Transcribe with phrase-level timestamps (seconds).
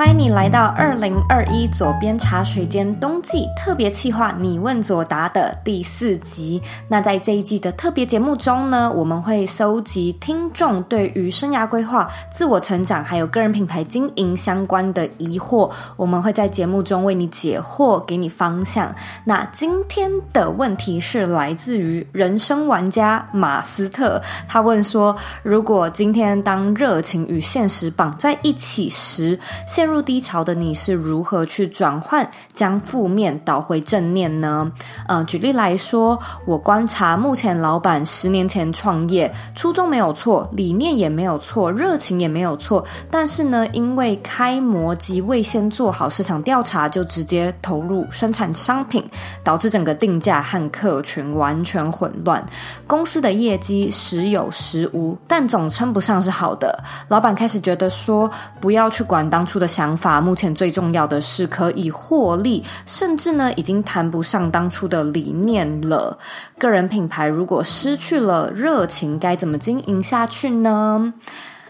[0.00, 6.58] 欢迎你来到二零二一左边茶水间冬季特别企划“你问左答”的第四集。
[6.88, 18.90] 那在这一季的特别节目中呢，我们会收集听众对于生涯规划、自我成长还有个人品牌经营相关的疑惑，我们会在节目中为你解惑，给你方向。
[19.22, 34.70] 那今天的问题是来自于人生玩家马斯特，他问说：如果今天当热情与现实绑在一起时，陷入低潮的你是如何去转换，将负面导回正念呢？
[35.08, 49.04] 呃，举例来说，我观察目前老板十年前创业，初衷没有错，理念也没有错，热情也没有错，但是呢，因为开模及未先做好市场调查，就直接投入生产商品，
[49.42, 52.44] 导致整个定价和客群完全混乱，
[52.86, 56.82] 公司的业绩时有时无，但总称不上是好的。
[57.08, 66.18] 老板开始觉得说，不要去管当初的想法目前最重要的是可以获利，甚至呢已经谈不上当初的理念了。
[66.58, 71.14] 个人品牌如果失去了热情，该怎么经营下去呢？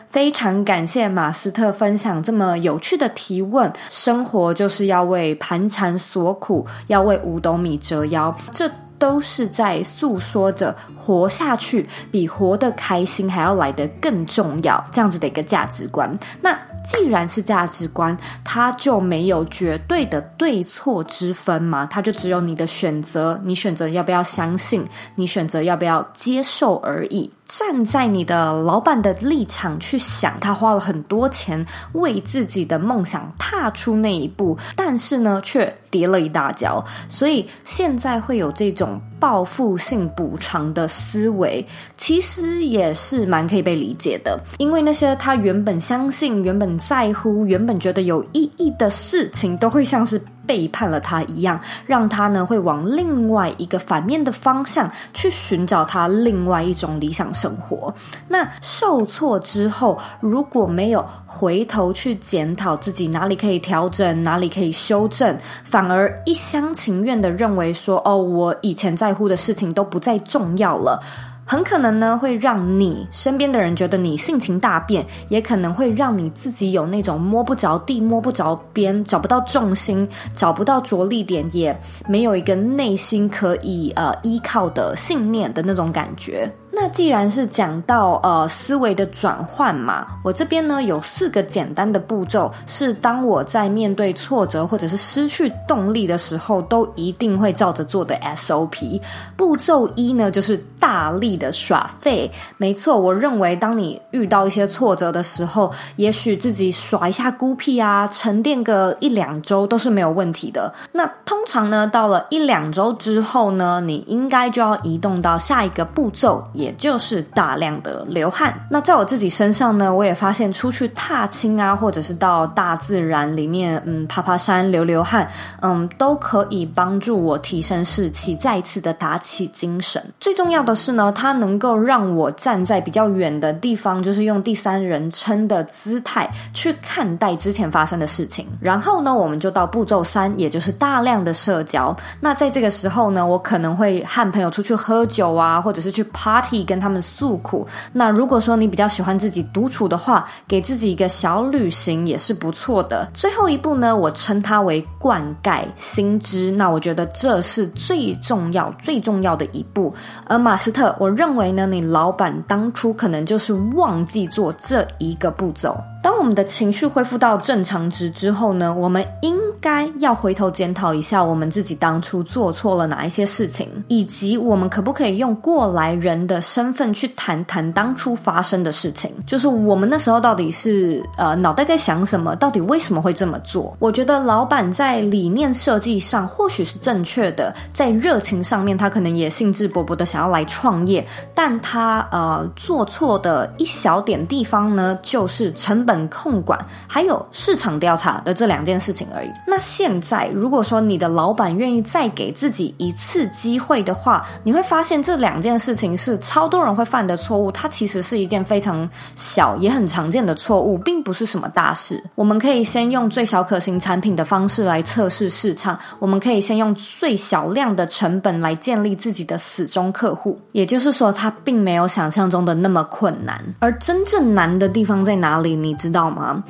[0.08, 3.72] 非常感谢马斯特分享这么有趣的提问。
[3.88, 16.18] 生活就是要为盘缠所苦，要为五斗米折腰，这都是在诉说着活下去比活得开心还要来得更重要，这样子的一个价值观。
[16.42, 16.58] 那。
[16.84, 27.30] 既然是价值观，它就没有绝对的对错之分嘛，它就只有你的选择，你选择要不要相信，你选择要不要接受而已。
[27.50, 44.38] 站在你的老板的立场去想，他花了很多钱为自己的梦想踏出那一步，但是呢，却跌了一大跤，所以现在会有这种报复性补偿的思维，其实也是蛮可以被理解的。
[44.58, 50.22] 因为那些他原本相信、原本在乎、原本觉得有意义的事情，都会像是。
[50.46, 57.92] 背叛了他一样，让他呢会往另外一个反面的方向去寻找他另外一种理想生活。
[58.28, 71.00] 那受挫之后，如果没有回头去检讨自己哪里可以调整，哪里可以修正，反而一厢情愿的认为说：“哦，我以前在乎的事情都不再重要了。”
[71.50, 86.48] 很可能呢，会让你身边的人觉得你性情大变，也可能会让你自己有那种摸不着地、摸不着边、找不到重心、找不到着力点，也没有一个内心可以呃依靠的信念的那种感觉。
[86.72, 99.00] 那既然是讲到呃思维的转换嘛，我这边呢有四个简单的步骤，是当我在面对挫折或者是失去动力的时候，都一定会照着做的 SOP。
[99.36, 102.28] 步骤一呢就是大力的耍废。
[102.56, 110.72] 没错，我认为当你遇到一些挫折的时候，也许自己耍一下孤僻啊，沉淀个一两周都是没有问题的。
[110.90, 116.40] 那通常呢，到了一两周之后呢，你应该就要移动到下一个步骤。
[116.54, 118.54] 也就是大量的流汗。
[118.70, 125.30] 那在我自己身上呢，我也发现出去踏青啊，或者是到大自然里面，嗯，爬爬山、流流汗，
[125.60, 130.02] 嗯，都可以帮助我提升士气，再一次的打起精神。
[130.18, 138.46] 最重要的是呢，它能够让我站在比较远的地方，就是用第三人称的姿态去看待之前发生的事情。
[138.60, 141.94] 然后呢，我们就到步骤三，也就是大量的社交。
[142.20, 146.60] 那在这个时候呢，我可能会和朋友出去喝酒啊，或者是去 party。
[146.70, 147.66] 跟他们诉苦。
[147.92, 153.10] 那如果说你比较喜欢自己独处的话，给自己一个小旅行也是不错的。
[153.12, 156.52] 最后一步呢，我称它为灌溉新知。
[156.52, 159.92] 那我觉得这是最重要、最重要的一步。
[160.26, 165.74] 而马斯特，我认为呢，你老板当初可能就是忘记做这一个步骤。
[166.02, 179.12] 当我们的情绪恢复到正常值之后呢，我们应该要回头检讨一下我们自己当初做错了哪一些事情，以及我们可不可以用过来人的身份去谈谈当初发生的事情。
[179.26, 183.76] 就是我们那时候到底是呃脑袋在想什么，到底为什么会这么做？
[183.78, 196.00] 我觉得老板在理念设计上或许是正确的，在热情上面他可能也兴致勃勃的想要来创业，但他呃做错的一小点地方呢，就是成本。
[196.10, 196.58] 控管
[196.88, 199.30] 还有市场调查的这两件事情而已。
[199.50, 207.50] 那现在，如果说你的老板愿意再给自己一次机会的话，你会发现这两件事情是超多人会犯的错误。
[207.50, 212.00] 它其实是一件非常小也很常见的错误，并不是什么大事。
[212.14, 220.38] 我们可以先用最小可行产品的方式来测试市场，我们可以先用最小量的成本来建立自己的死忠客户。
[220.52, 223.42] 也就是说，它并没有想象中的那么困难。
[223.58, 225.56] 而真正难的地方在哪里？
[225.56, 226.40] 你知道吗？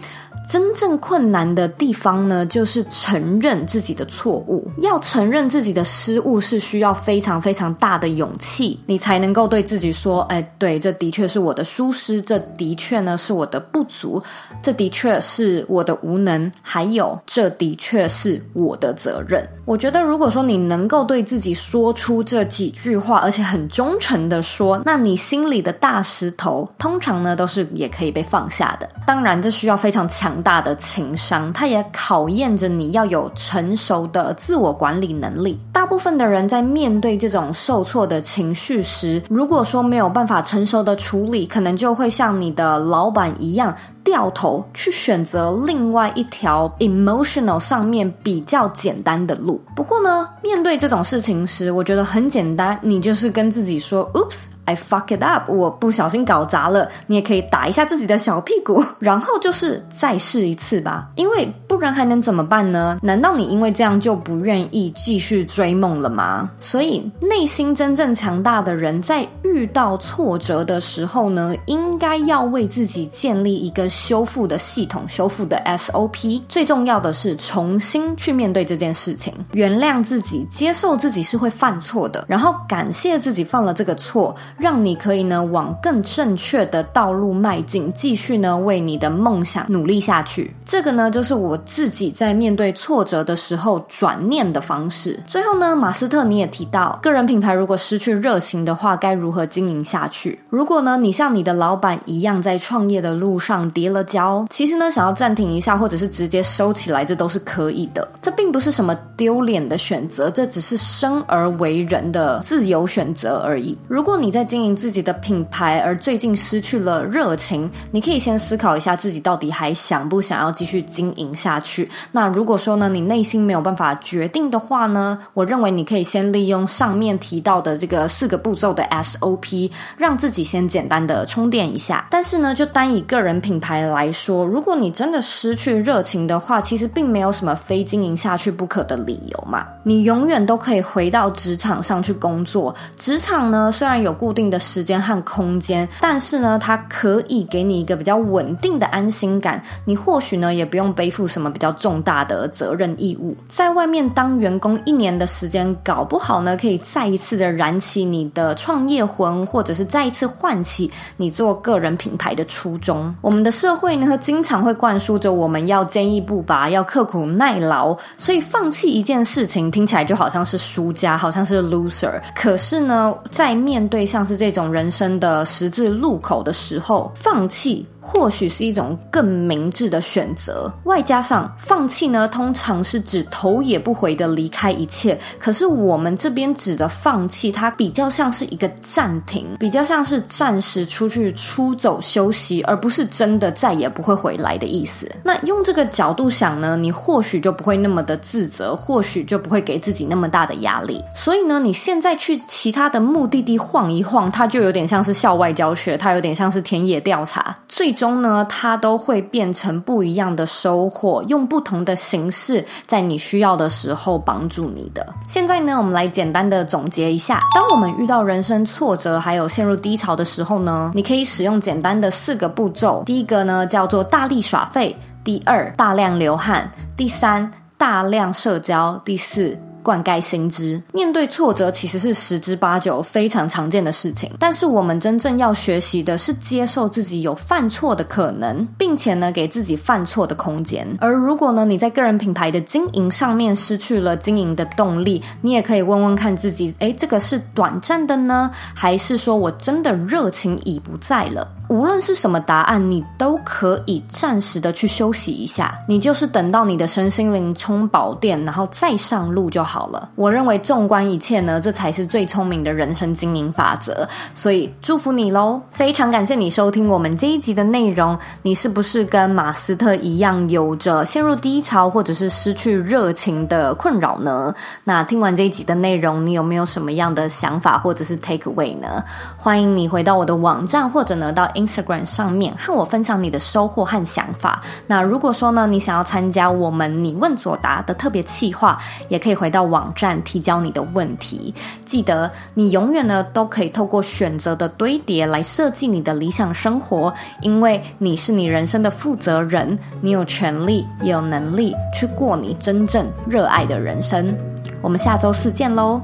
[0.51, 4.69] 真正困难的地方呢，就是承认自己的错误。
[4.79, 14.21] 要承认自己的失误是需要非常非常大的勇气，你才能够对自己说：“哎，对，这的确是我的疏失，这的确呢是我的不足，
[14.61, 28.89] 这的确是我的无能，还有这的确是我的责任。”我觉得，如果说你能够对自己说出这几句话，而且很忠诚的说，那你心里的大石头，通常呢都是也可以被放下的。
[29.07, 35.59] 当然，这需要非常强大的情商，它也考验着你要有成熟的自我管理能力。
[35.73, 43.75] 大部分的人在面对这种受挫的情绪时，如果说没有办法成熟的处理，可能就会像你的老板一样。
[44.03, 49.61] 掉头去选择另外一条 emotional 上面比较简单的路。
[49.77, 54.45] 不过呢，面对这种事情时，我觉得很简单，你就是跟自己说，Oops。
[54.77, 56.89] Fuck it up，我不小心搞砸了。
[57.07, 61.09] 你也可以打一下自己的小屁股，然后就是再试一次吧。
[61.17, 62.99] 因为不然还能怎么办呢？
[63.03, 66.51] 难道你因为这样就不愿意继续追梦了吗？
[66.61, 76.41] 所以，内心真正强大的人在遇到挫折的时候呢，应该要为自己建立一个修复的系统，修复的 SOP。
[76.49, 84.35] 最重要的是重新去面对这件事情，原谅自己，接受自己是会犯错的，然后感谢自己犯了这个错。
[84.61, 90.55] 让你可以呢往更正确的道路迈进，继续呢为你的梦想努力下去。
[90.67, 95.19] 这个呢就是我自己在面对挫折的时候转念的方式。
[95.27, 100.39] 最后呢，马斯特你也提到，个人品牌如果失去热情的话，该如何经营下去？
[100.51, 108.07] 如果呢你像你的老板一样在创业的路上跌了跤，其实呢想要暂停一下，或者是直接收起来，这都是可以的。
[108.21, 113.77] 这并不是什么丢脸的选择，这只是生而为人的自由选择而已。
[113.89, 121.89] 如果你在经营自己的品牌，而最近失去了热情，你可以先思考一下自己到底还想不想要继续经营下去。
[122.11, 132.09] 那如果说呢，你内心没有办法决定的话呢，我认为你可以先利用上面提到的这个四个步骤的 SOP，让自己先简单的充电一下。
[132.11, 139.65] 但是呢，就单以个人品牌来说，如果你真的失去热情的话，其实并没有什么非经营下去不可的理由嘛。
[139.85, 142.75] 你永远都可以回到职场上去工作。
[142.97, 149.61] 职场呢，虽然有固固定的时间和空间，但是呢，它可以给你一个比较稳定的安心感。
[149.85, 153.37] 你或许呢，也不用背负什么比较重大的责任义务。
[153.49, 163.13] 在外面当员工一年的时间，搞不好呢，可以再一次的燃起你的创业魂，或者是再一次唤起你做个人品牌的初衷。
[163.21, 172.23] 我们的社会呢，经常会灌输着我们要坚毅不拔，要刻苦耐劳，所以放弃一件事情听起来就好像是输家，好像是 loser。
[172.37, 177.87] 可是呢，在面对像像是这种人生的十字路口的时候，放弃。
[178.01, 180.73] 或许是一种更明智的选择。
[180.85, 185.19] 外加上放弃呢，通常是指头也不回的离开一切。
[185.39, 195.11] 可是我们这边指的放弃，它比较像是一个暂停，比较像是暂时出去出走休息，而不是真的再也不会回来的意思。
[195.23, 201.03] 那用这个角度想呢，你或许就不会那么的自责，或许就不会给自己那么大的压力。
[201.15, 207.55] 所以呢，你现在去其他的目的地晃一晃，它就有点像是校外教学，它有点像是田野调查。
[207.69, 215.05] 最最终呢，它都会变成不一样的收获，用不同的形式，在你需要的时候帮助你的。
[215.27, 223.03] 现在呢，我们来简单的总结一下：当我们遇到人生挫折，还有陷入低潮的时候呢，你可以使用简单的四个步骤。
[223.05, 224.95] 第一个呢，叫做大力耍废；
[225.25, 226.63] 第二，大量流汗；
[226.97, 229.59] 第三，大量社交；第四。
[229.83, 234.31] 灌溉新知，面对挫折其实是十之八九非常常见的事情。
[234.39, 240.87] 但是我们真正要学习的是接受自己有犯错的可能，并且呢，给自己犯错的空间。
[241.01, 251.47] 而如果呢，你在个人品牌的经营上面失去了经营的动力，你也可以问问看自己：诶，这个是短暂的呢，还是说我真的热情已不在了？
[251.71, 255.73] 无论是什么答案，你都可以暂时的去休息一下。
[255.87, 260.09] 你就是等到你的身心灵充饱电，然后再上路就好了。
[260.17, 264.07] 我认为纵观一切呢，这才是最聪明的人生经营法则。
[264.35, 265.63] 所以祝福你喽！
[265.71, 268.19] 非常感谢你收听我们这一集的内容。
[268.43, 274.53] 你是不是跟马斯特一样，有着陷入低潮或者是失去热情的困扰呢？
[274.83, 279.05] 那听完这一集的内容，你有没有什么样的想法或者是 take away 呢？
[279.37, 281.49] 欢迎你回到我的网站，或者呢到。
[281.67, 284.63] Instagram 上面和我分享你的收获和想法。
[284.87, 291.55] 那如果说呢，你想要参加我们你问左答的特别企划，也可以回到网站提交你的问题。
[291.85, 297.13] 记得，你永远呢都可以透过选择的堆叠来设计你的理想生活，
[297.43, 304.37] 因为你是你人生的负责人，你有权利也有能力去过你真正热爱的人生。
[304.83, 306.01] 我们下周四见喽！